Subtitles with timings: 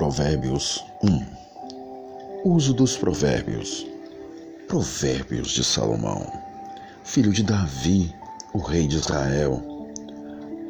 [0.00, 1.26] Provérbios 1
[2.42, 3.86] Uso dos provérbios.
[4.66, 6.26] Provérbios de Salomão,
[7.04, 8.10] filho de Davi,
[8.54, 9.62] o rei de Israel,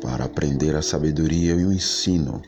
[0.00, 2.40] para aprender a sabedoria e o ensino,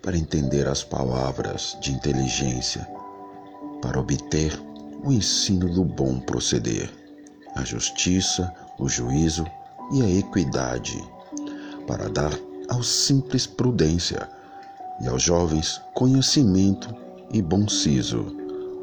[0.00, 2.88] para entender as palavras de inteligência,
[3.82, 4.58] para obter
[5.04, 6.90] o ensino do bom proceder,
[7.54, 9.44] a justiça, o juízo
[9.92, 11.06] e a equidade,
[11.86, 12.32] para dar
[12.70, 14.37] aos simples prudência
[15.00, 16.94] e aos jovens conhecimento
[17.32, 18.36] e bom siso.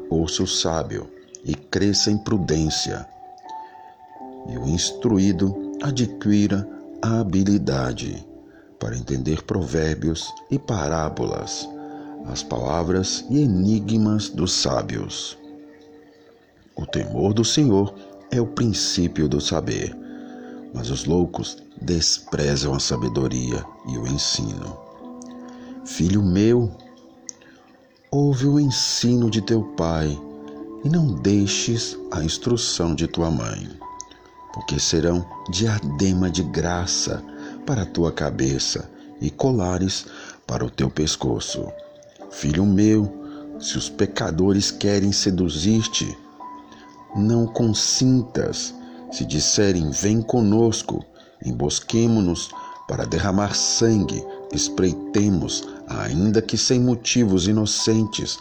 [0.08, 1.10] Ouça o sábio
[1.44, 3.06] e cresça em prudência.
[4.48, 6.68] E o instruído adquira
[7.02, 8.26] a habilidade
[8.78, 11.68] para entender provérbios e parábolas,
[12.26, 15.36] as palavras e enigmas dos sábios.
[16.74, 17.94] O temor do Senhor
[18.30, 19.96] é o princípio do saber,
[20.74, 24.85] mas os loucos desprezam a sabedoria e o ensino.
[25.86, 26.70] Filho meu,
[28.10, 30.20] ouve o ensino de teu pai
[30.84, 33.70] e não deixes a instrução de tua mãe,
[34.52, 37.22] porque serão diadema de graça
[37.64, 40.06] para a tua cabeça e colares
[40.44, 41.72] para o teu pescoço.
[42.32, 43.08] Filho meu,
[43.60, 46.18] se os pecadores querem seduzir-te,
[47.14, 48.74] não consintas.
[49.12, 51.02] Se disserem, vem conosco,
[51.44, 52.50] embosquemo-nos
[52.88, 54.22] para derramar sangue,
[54.52, 58.38] espreitemos ainda que sem motivos inocentes,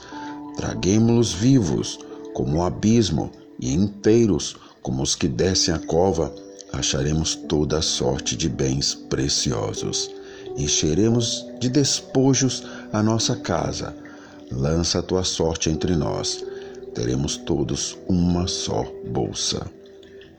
[0.55, 1.99] traguemo-los vivos,
[2.33, 6.33] como o abismo, e inteiros, como os que descem a cova,
[6.73, 10.11] acharemos toda a sorte de bens preciosos.
[10.57, 13.95] Encheremos de despojos a nossa casa.
[14.51, 16.43] Lança a tua sorte entre nós.
[16.93, 19.65] Teremos todos uma só bolsa.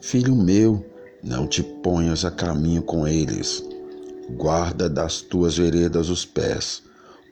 [0.01, 0.85] Filho meu,
[1.23, 3.63] não te ponhas a caminho com eles.
[4.31, 6.86] Guarda das tuas veredas os pés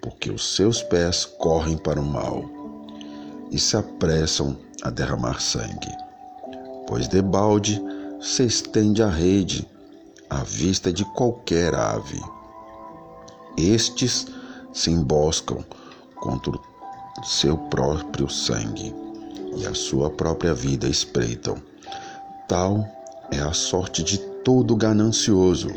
[0.05, 2.45] porque os seus pés correm para o mal
[3.51, 5.91] e se apressam a derramar sangue.
[6.87, 7.83] Pois debalde
[8.21, 9.67] se estende a rede
[10.29, 12.21] à vista de qualquer ave.
[13.57, 14.27] Estes
[14.75, 15.65] se emboscam
[16.17, 18.95] contra o seu próprio sangue
[19.57, 21.57] e a sua própria vida espreitam.
[22.47, 22.87] Tal
[23.31, 25.71] é a sorte de todo ganancioso,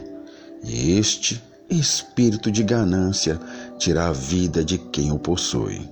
[0.62, 3.40] e este espírito de ganância
[3.78, 5.90] tira a vida de quem o possui.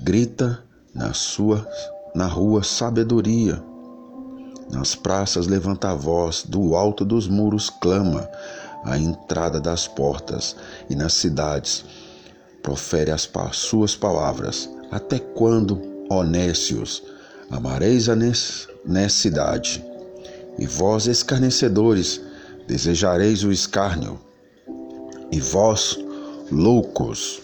[0.00, 0.62] Grita
[0.94, 1.66] na sua
[2.14, 3.60] na rua sabedoria.
[4.70, 8.28] Nas praças levanta a voz, do alto dos muros clama,
[8.84, 10.54] à entrada das portas
[10.88, 11.84] e nas cidades
[12.62, 14.68] profere as suas palavras.
[14.90, 17.02] Até quando, honécios,
[17.50, 19.84] amareis a necessidade?
[20.58, 22.20] E vós, escarnecedores,
[22.66, 24.18] desejareis o escárnio?
[25.30, 25.98] E vós,
[26.54, 27.42] loucos,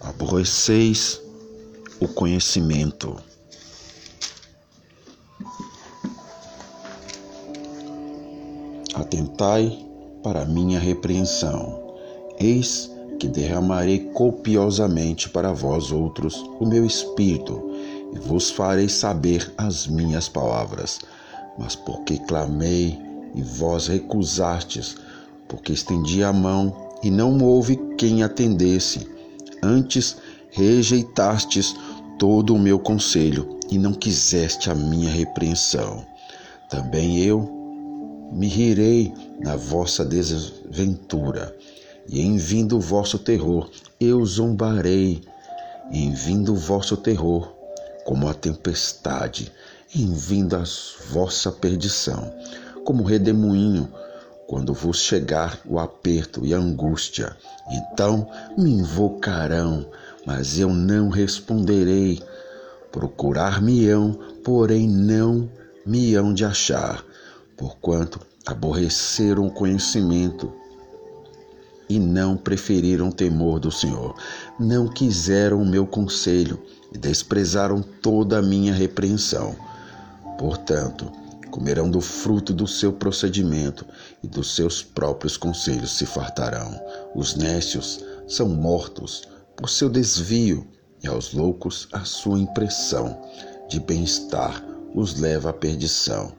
[0.00, 1.20] aborreceis
[2.00, 3.16] o conhecimento.
[8.94, 9.86] Atentai
[10.24, 11.94] para minha repreensão.
[12.38, 12.90] Eis
[13.20, 17.62] que derramarei copiosamente para vós outros o meu espírito,
[18.12, 20.98] e vos farei saber as minhas palavras.
[21.58, 22.98] Mas porque clamei
[23.34, 24.96] e vós recusastes,
[25.48, 29.08] porque estendi a mão e não houve quem atendesse.
[29.62, 30.16] Antes
[30.50, 31.72] rejeitastes
[32.18, 36.04] todo o meu conselho e não quiseste a minha repreensão.
[36.68, 37.48] Também eu
[38.32, 41.56] me rirei na vossa desventura,
[42.08, 45.22] e em vindo o vosso terror, eu zombarei,
[45.92, 47.52] em vindo o vosso terror,
[48.04, 49.52] como a tempestade,
[49.94, 50.64] em vindo a
[51.10, 52.34] vossa perdição,
[52.84, 53.88] como redemoinho
[54.46, 57.36] quando vos chegar o aperto e a angústia,
[57.70, 59.86] então me invocarão,
[60.24, 62.22] mas eu não responderei.
[62.92, 65.50] Procurar-me-ão, porém não
[65.84, 67.04] me hão de achar,
[67.56, 70.52] porquanto aborreceram o conhecimento
[71.88, 74.14] e não preferiram o temor do Senhor.
[74.58, 76.60] Não quiseram o meu conselho
[76.92, 79.54] e desprezaram toda a minha repreensão.
[80.38, 81.10] Portanto,
[81.56, 83.86] comerão do fruto do seu procedimento
[84.22, 86.78] e dos seus próprios conselhos se fartarão.
[87.14, 89.22] Os nécios são mortos
[89.56, 90.68] por seu desvio
[91.02, 93.18] e aos loucos a sua impressão
[93.70, 94.62] de bem-estar
[94.94, 96.30] os leva à perdição.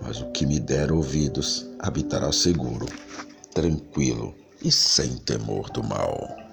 [0.00, 2.86] Mas o que me der ouvidos habitará seguro,
[3.54, 4.34] tranquilo
[4.64, 6.47] e sem temor do mal.